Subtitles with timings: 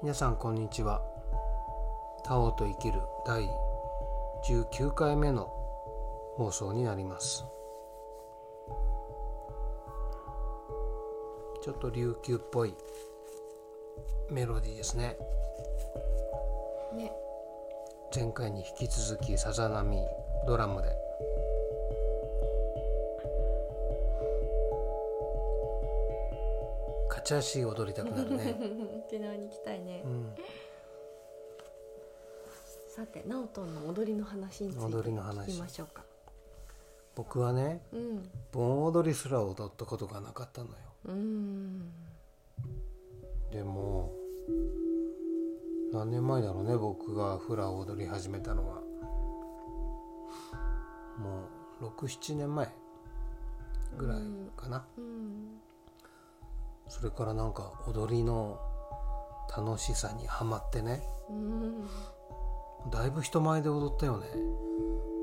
[0.00, 1.02] 皆さんこんにちは。
[2.22, 3.42] タオと生きる第
[4.46, 5.50] 19回目の
[6.36, 7.44] 放送になります。
[11.64, 12.76] ちょっと琉球っぽい
[14.30, 15.16] メロディーですね。
[16.96, 17.12] ね。
[18.14, 19.98] 前回に引き続きさざ波
[20.46, 21.07] ドラムで
[27.28, 28.56] 勝ち足踊りたくなるね、
[29.06, 30.34] 沖縄に行きたいね、うん、
[32.88, 36.02] さてナオトンの踊りの話について聞きましょうか。
[37.14, 38.30] 僕はねうん。
[38.52, 40.74] 盆踊りすら踊ったことがなかったのよ。
[43.50, 44.12] でも
[45.92, 48.80] 何年前だろうね僕がフラを踊り始めたのは。
[51.18, 51.42] も
[51.82, 52.72] う67年前
[53.98, 54.22] ぐらい
[54.56, 55.60] かな、うん
[56.88, 58.58] それからなんか踊りの
[59.56, 61.02] 楽しさにはまってね。
[61.28, 61.86] うん。
[62.90, 64.26] だいぶ人前で踊ったよね。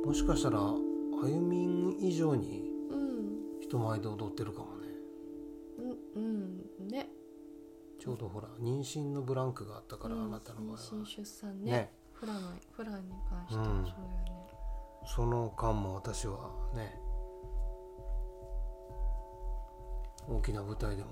[0.05, 0.73] もしかしたらあ
[1.25, 3.61] ゆみん以上にうん。
[3.61, 4.87] 人前で踊ってるかもね。
[6.15, 6.23] うん。
[6.23, 6.27] う
[6.85, 6.87] ん。
[6.87, 7.09] ね。
[7.99, 10.25] ちょうどほら妊娠のブランクがあったから、うん。
[10.25, 10.77] あなたの場合は。
[10.77, 11.71] 妊娠出産ね。
[11.71, 11.91] ね。
[12.13, 12.39] フラの
[12.71, 13.61] フラに関してうん。
[13.61, 14.47] もそうだよね、
[15.05, 16.99] その間も私はね
[20.27, 21.09] 大きな舞台でも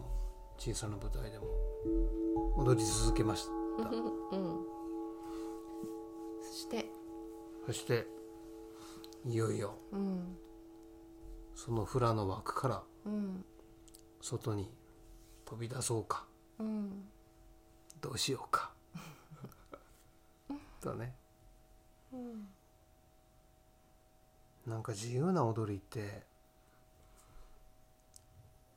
[0.58, 1.46] 小さな舞台でも。
[2.56, 3.52] 踊り続けました。
[3.52, 4.66] うん。
[6.42, 6.90] そして。
[7.66, 8.06] そして
[9.26, 10.38] いよいようん。
[11.56, 13.46] そのフラの枠からうん。
[14.22, 14.70] 外に
[15.46, 16.26] 飛び出そうか。
[16.60, 17.04] うん。
[18.02, 18.72] どうしようか。
[20.84, 21.16] だね。
[22.12, 22.48] うん。
[24.68, 26.24] なんか自由な踊りって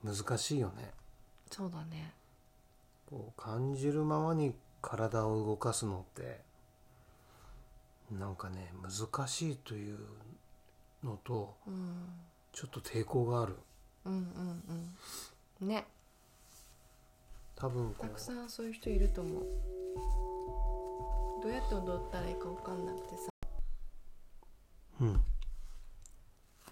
[0.03, 0.93] 難しいよね
[1.51, 2.13] そうだね。
[3.09, 6.41] こう感じるままに体を動かすのって
[8.11, 9.99] なんかね難しいという
[11.05, 12.05] のとうん
[12.53, 13.57] ちょっと抵抗がある。
[14.07, 14.95] うんうん
[15.61, 15.69] うん。
[15.69, 15.87] ね。
[17.55, 19.43] 多分こたくさんそういう人いると思う。
[21.43, 23.29] どうやって踊ったらいいか分かんなくてさ。
[25.01, 25.21] ううん。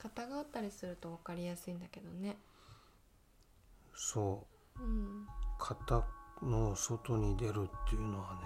[0.02, 2.36] 型があったりすると分かりやすいんだけどね。
[3.94, 4.26] そう。
[4.48, 4.53] うん
[5.58, 6.04] 型
[6.42, 8.40] の外に出るっていうのはね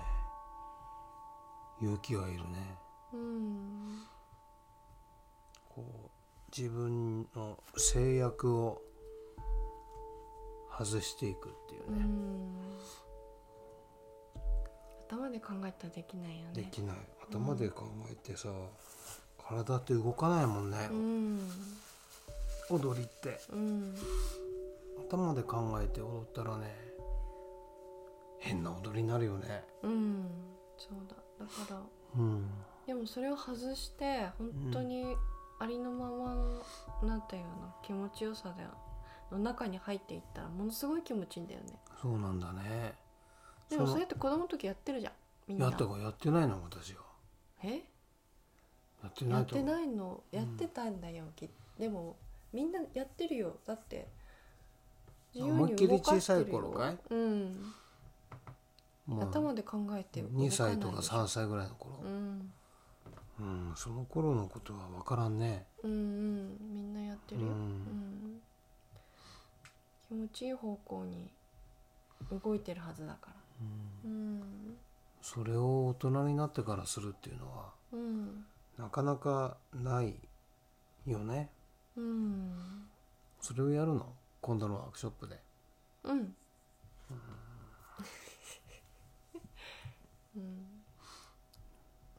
[1.81, 2.77] 勇気はいるね
[3.13, 4.03] うん。
[5.69, 6.11] こう
[6.57, 8.83] 自分の制約を
[10.79, 12.55] 外していくっていううね、ん。
[15.09, 16.97] 頭で考えたらできないよねできない
[17.31, 18.49] 頭で考えてさ、
[19.39, 20.71] 体って動かないもん。
[20.71, 20.89] ね、
[22.71, 23.95] 踊りってうん。
[25.09, 26.75] 頭で考えて踊ったらね
[28.39, 29.65] 変な踊りになるよね。
[29.83, 30.27] うん
[30.77, 31.17] そうだ。
[31.45, 31.81] だから
[32.17, 32.49] うん。
[32.87, 35.17] でもそれを外して本当に
[35.59, 36.63] ありのままの、
[37.03, 37.49] なんていうの
[37.83, 38.63] 気持ちよさで
[39.31, 41.79] の中に入っていったらものすごい気持ちいいんだよね。
[42.01, 42.95] そうなんだね。
[43.69, 45.13] でもそうやって子供の時やってるじゃん
[45.49, 45.67] みんな。
[45.67, 47.01] やったかやってないの私は。
[47.65, 47.83] え？
[49.03, 49.67] やってやってないと思う。
[49.67, 52.17] ないのやってたんだよ、きでも
[52.53, 53.57] みんなやってるよ。
[53.67, 54.07] だって
[55.37, 56.99] 思いっきり小さい頃かい？
[57.11, 57.73] うん、
[59.07, 61.01] まあ頭で考えて2歳とか動ない。
[61.01, 62.01] でしょ3歳ぐらいの頃。
[62.03, 62.53] うん。
[63.41, 65.67] うんその頃のことは分からんね。
[65.85, 66.59] うんうん。
[66.73, 67.55] みんなやってるよ、うん。
[67.55, 68.41] うん。
[70.09, 71.31] 気持ちいい方向に
[72.45, 73.35] 動いてるはずだから。
[74.05, 74.43] うん。
[75.23, 78.45] それを大人になってからするっていうのはうん。
[78.77, 80.15] なかなかない
[81.07, 81.51] よね。
[81.97, 82.89] うん。
[83.41, 84.13] それをやるの？
[84.49, 85.39] 今度のワークショップで。
[86.05, 86.35] うん。
[90.37, 90.67] うん。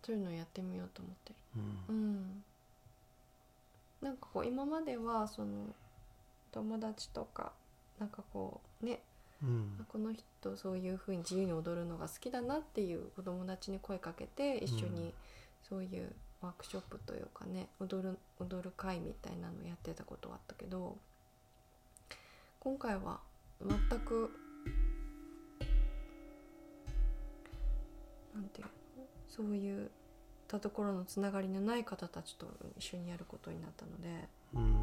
[0.06, 1.34] そういうのやってみようと思って。
[1.56, 1.96] るうん。
[1.96, 2.44] うん。
[4.04, 5.74] なんかこう今まではその
[6.52, 7.52] 友達とか
[8.00, 9.00] なんかこうね。
[9.42, 9.86] うん。
[9.92, 15.16] この人そういう風に自由に踊るのが好きだなっていうお友達に声かけて一緒に
[15.68, 20.96] そういうワークショップというかね踊る踊る会みたいなのやってたことはあったけど
[22.70, 23.20] 今回は
[23.68, 24.30] 全く
[28.36, 28.72] なんていうの？
[29.28, 29.90] そういっ
[30.48, 32.46] たところのつながりのない方たちと
[32.78, 34.76] 一緒にやることになったのでうん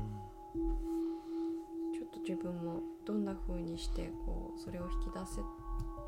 [1.94, 5.36] ちょっと自分もどんな風にしてこうそれを引き出せ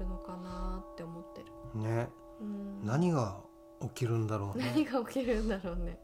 [0.01, 1.81] るのかなって思ってる。
[1.81, 2.09] ね
[2.41, 3.39] うん何が
[3.83, 5.97] 起きるんだろうね何が起きるんだろうね。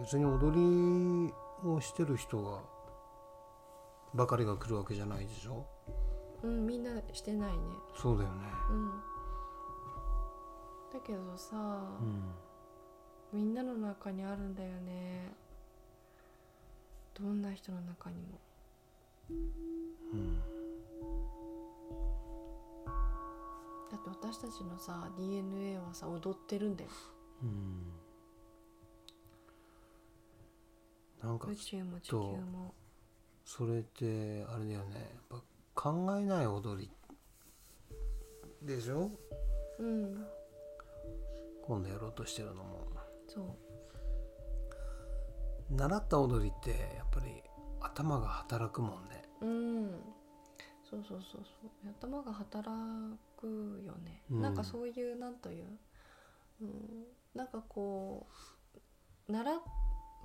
[0.00, 1.32] 別に踊り
[1.68, 2.62] をしてる人が
[4.14, 5.66] ばかりが来るわけじゃないでしょ？
[6.42, 7.58] うんみんなしてないね。
[7.96, 8.44] そうだよね。
[8.70, 8.90] うん。
[10.92, 11.56] だけどさ、
[12.00, 12.34] うん。
[13.32, 15.32] みんなの中にあるんだよね。
[17.14, 18.38] どんな人の中にも。
[19.30, 20.38] うん。
[23.90, 26.90] だって私たちのさ DNA はさ踊ってるんだよ。
[27.42, 27.92] うん。
[31.22, 32.74] なんか宇宙も地球も
[33.50, 35.16] それってあれだよね。
[35.30, 35.40] やっ
[35.74, 36.90] ぱ考えない踊り。
[38.60, 39.10] でしょ？
[39.78, 40.26] うん。
[41.62, 42.86] 今度やろうとしてるのも。
[43.26, 43.40] そ
[45.70, 45.74] う。
[45.74, 47.42] 習った踊りってやっぱり
[47.80, 49.24] 頭が働くもんね。
[49.40, 49.90] うん。
[50.84, 51.90] そうそうそうそう。
[51.98, 52.70] 頭が働
[53.40, 54.42] くよね、うん。
[54.42, 55.64] なんかそういうなんという、
[56.60, 58.26] うん、なんかこ
[59.28, 59.62] う習っ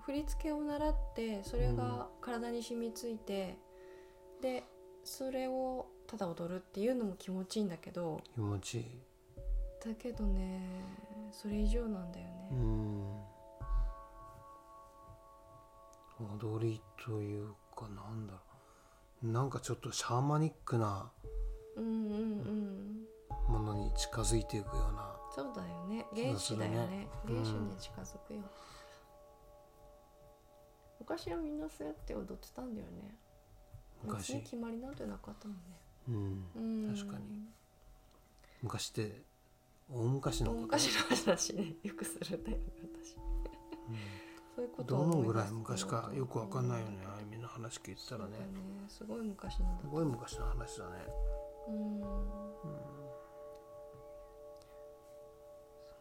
[0.06, 3.58] 振り付けを習ってそれが体に染みついて、
[4.42, 4.64] で
[5.04, 8.86] それをただ踊るっていうのも気持ちいいんだけど気持ちいい。
[9.86, 10.62] だけどね
[11.32, 13.04] それ以上なんだようね、ん。
[16.40, 18.40] 踊りというかなんだろ
[19.24, 19.28] う。
[19.28, 21.12] なんかちょっとシャーマニックな
[21.78, 23.52] うん、うんうん。
[23.52, 26.06] ものに近づいていくようなそうだよね。
[26.16, 26.78] 原始だよね。
[26.88, 28.42] ね原始に近づくよ、
[31.04, 33.14] 昔はみんなそうやって踊ってたんだよね。
[34.04, 35.64] 別昔に決まりなんてなかったもんね。
[36.08, 36.88] うん。
[36.88, 36.96] うん。
[36.96, 37.44] 確かに。
[38.62, 39.22] 昔って
[39.92, 41.74] 大昔の昔の話ね。
[41.84, 42.58] よくするんだよ
[43.04, 43.16] 私
[44.56, 47.04] そういうことをどのぐらい昔かよくわかんないよね。
[47.06, 48.38] あゆみの話聞いてたらね。
[48.38, 48.46] ね。
[48.88, 50.92] すごい昔なんだすごい昔の話だね。
[51.68, 52.02] うん。
[52.02, 52.02] うん。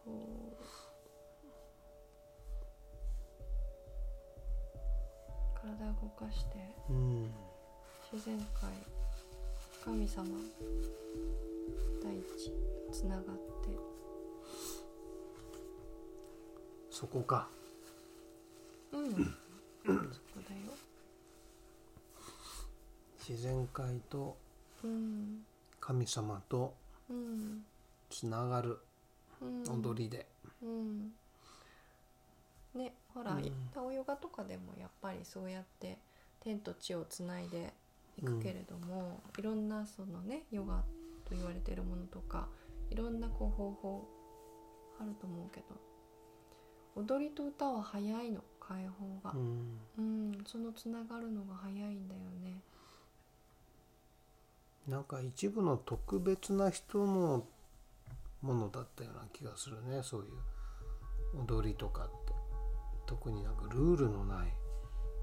[0.05, 0.82] そう
[5.63, 7.31] 体動かしてうん。
[8.11, 8.69] 自然界
[9.85, 10.25] 神様
[12.03, 12.51] 大地
[12.91, 13.31] つながって。
[16.91, 17.47] そこか。
[18.91, 19.11] うん。
[19.15, 19.21] そ
[19.89, 20.73] こだよ。
[23.27, 24.37] 自然界と
[24.83, 25.39] うん。
[25.79, 26.75] 神様と
[27.09, 27.65] うん。
[28.09, 28.79] つながる。
[29.41, 29.63] うん。
[29.81, 30.27] 踊りで、
[30.61, 31.11] うん
[32.75, 33.51] ねほら、うん。
[33.73, 35.97] タオヨガとかでもやっぱりそうやって
[36.39, 37.73] 天と地をつないで
[38.17, 40.83] いくけれども、いろんなそのねヨガ
[41.25, 42.47] と言われてるものとか
[42.89, 44.07] いろんなこう方法
[44.99, 45.65] あると思うけど
[46.95, 49.33] 踊りと歌は早いの解放が。
[49.35, 52.61] う、ん、うん、そのつながるのが早いんだよね。
[54.87, 57.45] なんか一部の特別な人の
[58.41, 60.27] ものだったような気がするねそういう。
[61.35, 62.22] 踊りとかって
[63.13, 64.47] 特になんかルールのない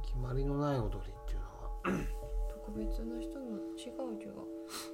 [0.04, 2.06] 決まりのない踊りっていうのは。
[2.48, 4.34] 特別な人の違う違う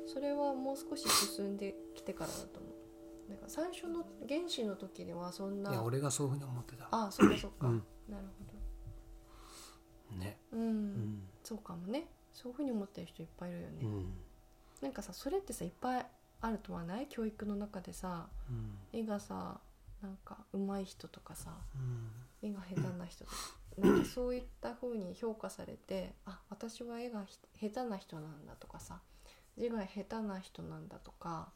[0.06, 3.30] それはもう少し進んできてからだと思う。
[3.30, 6.88] なんか最初の原始の時ではそんないや俺がそういうふうに思ってた。
[6.90, 7.84] あそっかそっか、うん。
[8.08, 8.24] なる
[10.18, 10.62] ねほど。
[10.62, 11.22] うん、うん。
[11.44, 12.06] そうかもね。
[12.32, 14.14] そういうふうに思ってる人いっぱいいるよね、うん。
[14.80, 16.06] なんかさそれってさいっぱい
[16.40, 17.08] あるとはない？
[17.08, 18.28] 教育の中でさ。
[18.48, 18.78] うん。
[18.98, 19.60] 絵がさ
[20.02, 22.48] なんか上手い人とかさうん。
[22.48, 23.36] 絵が下手な人とか
[23.78, 27.38] なんかそういった風に評価されてあ私は絵がひ
[27.68, 29.00] 下手な人なんだとかさ
[29.56, 31.50] 字が下手な人なんだとか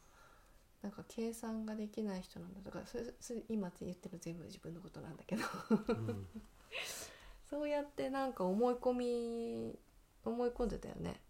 [0.81, 5.43] なんか計算ができない人なんだとかそれそれ今言ってる全部自分のことなんだけど。
[5.89, 6.27] うん。
[7.47, 9.79] そうやってなんか思い込み
[10.23, 11.21] 思い込んでたよね。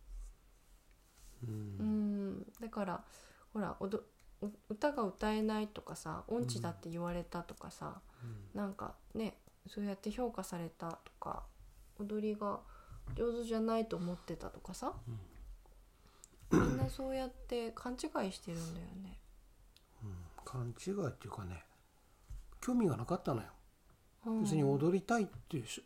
[1.44, 2.30] ううん。
[2.38, 3.04] んだから
[3.52, 4.06] ほらおどう
[4.70, 8.02] 歌が歌えないとかさ音痴だって言われたとかさ、
[8.54, 11.44] なんかねそうやって評価されたとか
[12.00, 12.60] 踊りが
[13.16, 14.94] 上手じゃないと思ってたとかさ、
[16.52, 19.20] みんなそうやって勘違いしてるんだよね。
[20.04, 20.16] うん。
[20.44, 21.64] 勘違いっていうかね
[22.62, 23.48] 興味がなかったのよ。
[24.26, 24.44] うん。
[24.44, 25.84] 別に踊りたいっていうし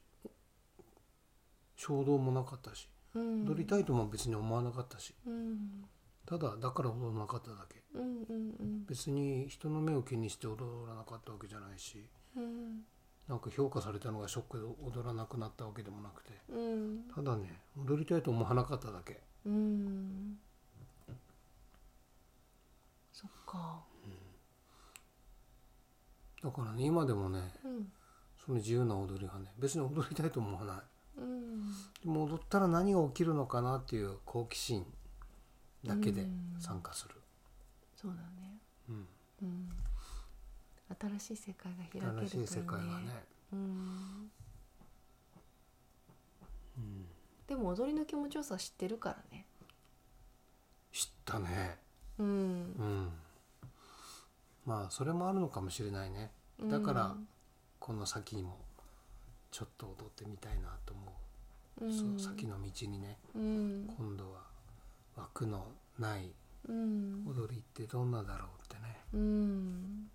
[1.76, 3.46] 衝動もなかったしうん。
[3.46, 5.14] 踊りたいとも別に思わなかったし。
[5.26, 5.86] うん
[6.26, 7.84] ただだから踊らなかっただけ。
[7.94, 12.06] うんうん別に人の目を気にして踊らなかったわけじゃないし
[12.36, 12.82] うん。
[13.28, 16.32] なんか評価されたのがショックで踊らなくなったわけでもなくて。
[16.50, 17.04] うん。
[17.14, 19.22] ただね踊りたいと思わなかっただけ。
[19.46, 20.38] うん。
[23.12, 23.84] そっか。
[26.44, 27.92] だからね今でもねうん。
[28.46, 31.22] その自由な踊りがね別に踊りたいと思わない。
[31.22, 31.62] うん。
[32.04, 34.86] でも踊ったら何が起きるのかなっていう好奇心
[35.86, 36.56] だけでうん。
[36.60, 37.16] 参加する、
[37.96, 38.58] そうだね。
[38.90, 39.08] うん。
[39.44, 39.70] うん。
[41.20, 42.28] 新しい世界が開けるね。
[42.30, 43.24] 新しい世界がね、
[43.54, 44.32] うん。
[46.78, 47.06] うん、
[47.48, 49.46] でも踊りの気持ちよさ知ってるからね。
[50.92, 51.78] 知ったね。
[52.18, 52.28] うん。
[52.28, 53.10] うん。
[54.66, 56.32] まあそれもあるのかもしれないね。
[56.64, 57.16] だから
[57.80, 58.58] この先にも
[59.52, 61.14] ちょっと踊ってみたいなと思
[61.82, 62.18] う、うん。
[62.18, 63.18] そう先の道にね。
[63.36, 63.94] うん。
[63.98, 64.55] 今度は
[65.16, 65.66] 枠の
[66.00, 66.32] ない
[66.68, 67.26] うん。
[67.28, 69.00] 踊りってどんなだろうってね。
[69.14, 70.10] うん。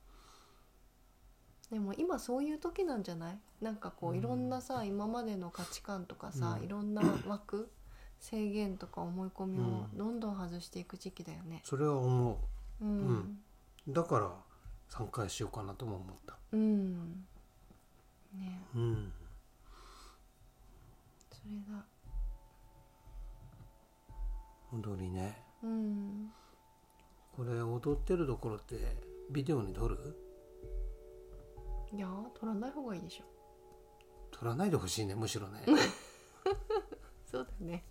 [1.70, 3.38] でも今そういう時なんじゃない？
[3.62, 4.18] なんかこううん。
[4.18, 6.64] いろんなさ今までの価値観とかさうん。
[6.64, 7.70] いろんな枠
[8.18, 9.96] 制限とか思い込みをうん。
[9.96, 11.62] どんどん外していく時期だよね。
[11.64, 12.38] それは思
[12.80, 12.84] う。
[12.84, 12.88] ん。
[12.88, 13.38] うん。
[13.88, 14.30] うだから
[14.88, 16.36] 参加しようかなとも思った。
[16.52, 17.24] うん。
[18.34, 18.60] ね。
[18.74, 19.12] うん。
[21.30, 21.84] それだ
[24.72, 25.42] 踊りね。
[25.62, 26.32] うん。
[27.36, 28.76] これ踊ってるところって
[29.30, 30.16] ビデオに撮る？
[31.92, 33.24] いや取らない方がいいでしょ。
[34.30, 35.64] 撮らないでほしいねむしろね。
[37.30, 37.84] そうだね。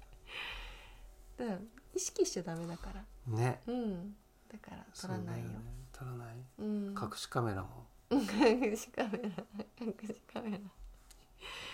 [1.37, 1.59] だから
[1.93, 3.05] 意識しちゃダメだから。
[3.27, 3.61] ね。
[3.67, 4.15] うん。
[4.47, 5.59] だから取らないよね。
[5.91, 6.37] 撮らない。
[6.59, 6.87] うん。
[6.89, 7.87] 隠しカメラも。
[8.11, 8.21] 隠
[8.75, 9.45] しカメラ
[9.81, 10.59] 隠しカメラ。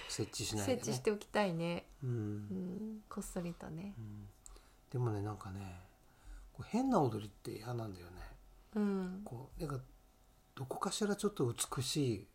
[0.09, 0.79] 設置しないでね。
[0.79, 1.85] 設置しておきたいね。
[2.03, 2.09] うん。
[2.09, 3.93] うんこっそりとね。
[3.97, 4.29] うん
[4.95, 5.59] でもねなんかね
[6.53, 8.11] こう変な踊りって嫌なんだよね。
[8.75, 9.21] うん。
[9.25, 9.83] こうなんか
[10.55, 12.27] どこかしらちょっと美しい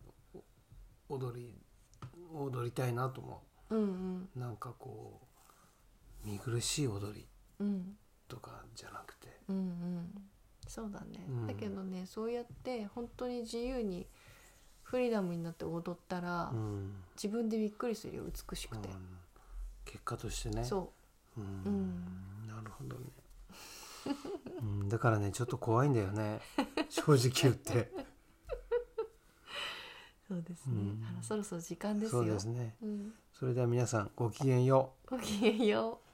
[1.09, 1.55] 踊り
[2.35, 3.75] 踊りたいなと思う。
[3.75, 4.29] んうん。
[4.37, 5.23] うなんかこ
[6.23, 7.26] う見苦しい踊り
[7.61, 7.97] うん
[8.29, 9.29] とかじゃなくて。
[9.49, 10.23] うんうん。
[10.69, 11.47] そうだね、うん。
[11.47, 14.07] だけどねそうやって本当に自由に
[14.83, 16.93] フリーダムになって踊ったら、うん。
[17.17, 18.95] 自分でびっくりするよ美しくて、うん。
[19.87, 20.62] 結果としてね。
[20.62, 20.93] そ
[21.38, 21.40] う。
[21.40, 21.47] うん。
[21.64, 22.30] うん
[22.61, 23.05] なるほどね、
[24.61, 26.40] うん、だからねちょっと怖いんだよね。
[26.88, 27.90] 正直言って。
[30.29, 31.05] そうですね、うん。
[31.09, 32.23] あのそろそろ時間ですよ。
[32.23, 32.76] そうですね。
[32.83, 35.11] うん、それでは皆さんごきげんよう。
[35.11, 36.10] ごきげんよう